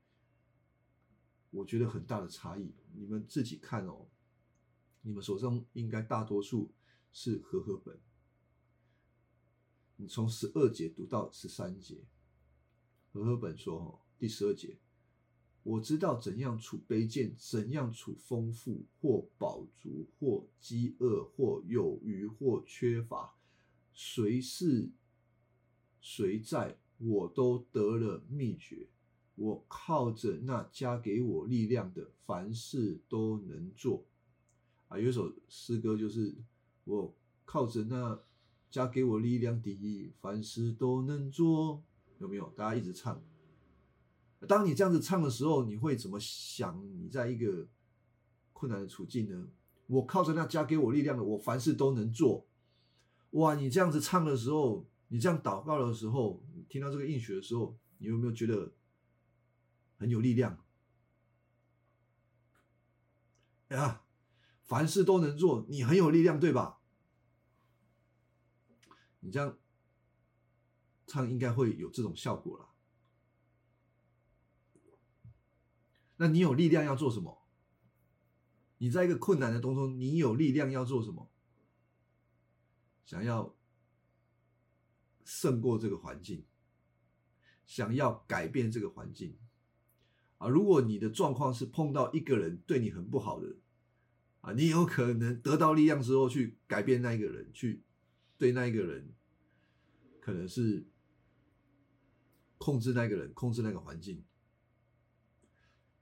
[1.51, 4.07] 我觉得很大的差异，你们自己看哦。
[5.01, 6.71] 你们手上应该大多数
[7.11, 7.99] 是和合本。
[9.95, 12.05] 你从十二节读到十三节，
[13.11, 14.77] 和合本说：“哦，第十二节，
[15.63, 23.35] 我知道怎样处卑贱，怎样处丰富，或饱足，或饥饿，或有余，或缺乏，
[23.91, 24.91] 谁是
[25.99, 28.89] 谁在，我都得了秘诀。”
[29.39, 34.03] 我靠着那加给我力量的，凡事都能做。
[34.89, 36.35] 啊，有一首诗歌就是
[36.83, 37.15] 我
[37.45, 38.19] 靠着那
[38.69, 41.81] 加给我力量的，凡事都能做。
[42.17, 42.49] 有没有？
[42.49, 43.23] 大家一直唱。
[44.45, 46.85] 当你这样子唱的时候，你会怎么想？
[46.97, 47.65] 你在一个
[48.51, 49.47] 困难的处境呢？
[49.87, 52.45] 我靠着那加给我力量的，我凡事都能做。
[53.31, 58.73] 哇，你这样子唱的时候，你这样祷告的时候，听到这个应许的时候，你有没有觉得？
[59.99, 60.65] 很有力量，
[63.67, 64.05] 呀，
[64.63, 66.79] 凡事都能做，你很有力量，对吧？
[69.19, 69.59] 你这样
[71.05, 72.69] 唱应该会有这种效果了。
[76.15, 77.45] 那你有力量要做什么？
[78.77, 81.29] 你在一个困难的当中，你有力量要做什么？
[83.03, 83.53] 想要
[85.25, 86.45] 胜过这个环境，
[87.65, 89.37] 想要改变这个环境
[90.39, 90.47] 啊！
[90.47, 93.55] 如果你的状况是碰到一个人对你很不好的
[94.41, 97.83] 啊，你有可能得到力量之后去改变那一个人，去
[98.37, 99.13] 对那一个人，
[100.19, 100.87] 可能是
[102.57, 104.23] 控制那个人，控制那个环境。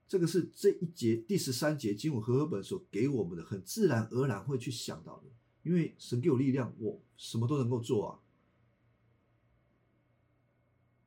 [0.08, 5.26] 这个是这一节第十三节经文和合本所给我们的，很自然而然会去想到的，
[5.64, 8.20] 因为神给我力量，我什么都能够做啊。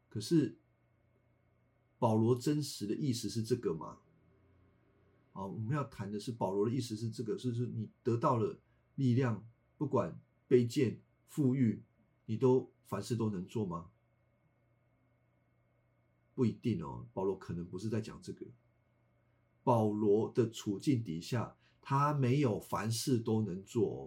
[0.09, 0.59] 可是
[2.01, 3.99] 保罗真实的意思是这个吗？
[5.33, 8.59] 好，我们要谈的是保罗的意思是这个，是是你得到了
[8.97, 9.47] 力量，
[9.77, 11.85] 不管卑贱富裕，
[12.25, 13.91] 你都凡事都能做吗？
[16.35, 18.47] 不一定哦，保罗可能不是在讲这个。
[19.63, 24.01] 保罗的处境底下，他没有凡事都能做哦，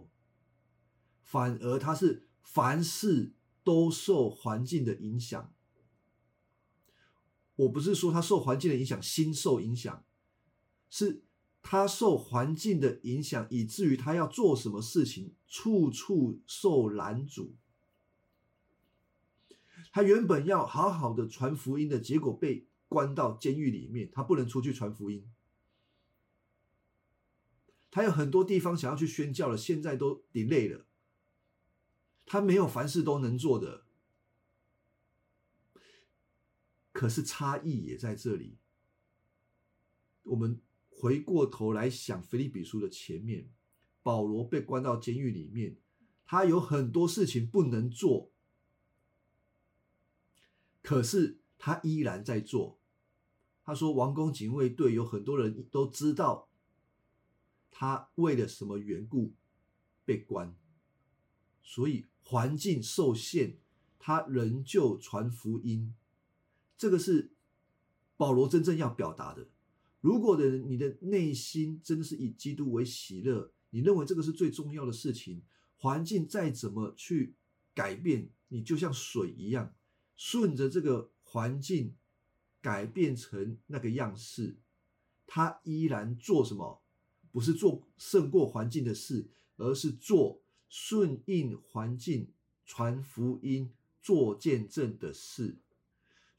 [1.22, 3.34] 反而他是凡事
[3.64, 5.53] 都受环境的影响。
[7.56, 10.04] 我不是说他受环境的影响，心受影响，
[10.90, 11.22] 是
[11.62, 17.56] 他受环境的影响，以至于他要做什么事情，处处受拦阻。
[19.92, 25.30] 他原本要好好的传福音的结果，被关到监狱里面，他不能出去传福音。
[27.92, 30.88] 他有很多地方想要去宣教了，现在都 delay 了。
[32.26, 33.83] 他没有凡事都能做的，
[36.94, 38.58] 可是差异也在这里。
[40.24, 43.50] 我们回过头来想，腓利比书的前面，
[44.02, 45.76] 保罗被关到监狱里面，
[46.24, 48.32] 他有很多事情不能做，
[50.82, 52.80] 可是他依然在做。
[53.66, 56.50] 他说：“王宫警卫队有很多人都知道。”
[57.72, 59.34] 他为了什么缘故
[60.06, 60.56] 被关？
[61.64, 63.58] 所以环境受限，
[63.98, 65.96] 他仍旧传福音。
[66.78, 67.32] 这个是
[68.18, 69.48] 保罗真正要表达的。
[70.02, 75.42] 如果的你的内心真的是以基督为喜乐，你认为这个是最重要的事情，
[75.78, 77.36] 环境再怎么去
[77.74, 79.74] 改变，你就像水一样，
[80.16, 81.96] 顺着这个环境
[82.62, 84.58] 改变成那个样式，
[85.26, 86.82] 他依然做什么？
[87.32, 92.28] 不是做胜过环境的事，而是做顺应环境、
[92.66, 93.72] 传福音、
[94.02, 95.58] 做见证的事。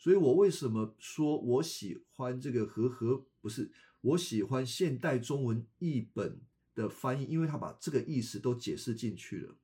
[0.04, 3.24] 所以我为什么说我喜欢这个和和？
[3.40, 6.42] 不是我喜欢现代中文译本
[6.74, 9.56] 的翻译，因为他把这个意思都解释进去了。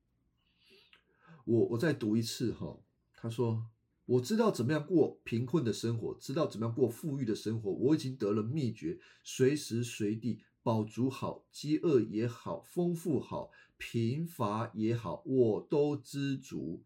[1.45, 2.81] 我我再读一次哈，
[3.13, 3.67] 他说
[4.07, 7.71] ：“我知道怎么样过贫困的生活，知道怎么样过富裕的生活。
[7.73, 16.83] 我已经得了秘诀，随时随地。”饱足好，饥饿也好，丰富好，贫乏也好，我都知足。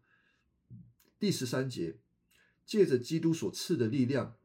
[1.19, 1.97] 第十三节，
[2.65, 4.35] 借着基督所赐的力量，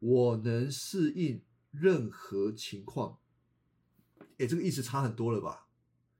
[0.00, 3.18] 我能适应任何情况。
[4.38, 5.68] 哎，这个意思差很多了吧？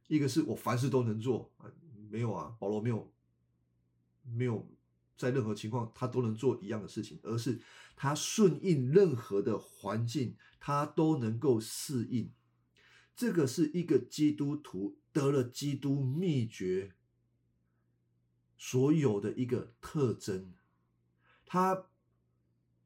[0.08, 1.70] 一个是我凡事都能做啊，
[2.10, 3.12] 没有啊，保罗没有，
[4.22, 4.68] 没有
[5.16, 7.60] 在任何情况他都能做一样的事情，而是
[7.96, 10.36] 他顺应任何的环境。
[10.66, 12.32] 他都能够适应，
[13.14, 16.94] 这个是一个基督徒得了基督秘诀
[18.56, 20.54] 所有的一个特征。
[21.54, 21.86] 他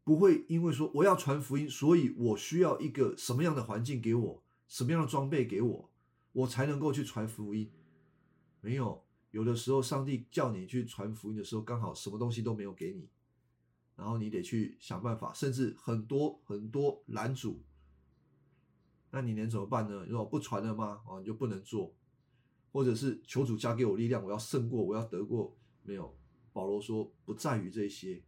[0.04, 5.90] 不会因为说我要传福音，所以我需要一个什么样的环境给我，什么样的装备给我，
[6.32, 7.72] 我才能够去传福音。
[8.60, 13.08] 没有，有的时候上帝叫你去传福音的时候，刚好什么东西都没有给你。
[13.96, 17.62] 然后你得去想办法，甚至很多很多拦阻，
[19.10, 20.04] 那你能怎么办呢？
[20.06, 21.00] 如果不传了吗？
[21.06, 21.96] 哦，你就不能做，
[22.70, 25.56] 或者是求主加给我力量，我要胜过，我要得过。
[25.82, 26.14] 没有，
[26.52, 28.22] 保罗说不在于这些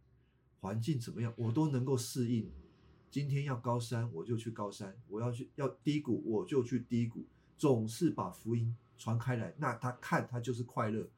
[0.61, 2.49] 环境怎么样，我都能够适应。
[3.09, 7.25] 今天要高山，我就去高山；我要去要低谷，我就去低谷。
[7.57, 11.09] 总是把福音传开来，那他看他就是快乐。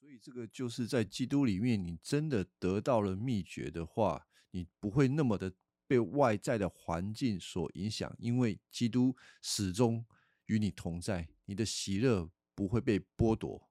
[0.00, 5.52] 所以这个就是在基督里面，你真的得到了秘诀的话，你不会那么的
[5.88, 10.04] 被外在的环境所影响，因为基督始终
[10.46, 13.68] 与你同在，你的喜乐不会被剥夺。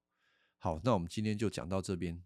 [0.57, 2.21] 好，那我们今天就讲到这边。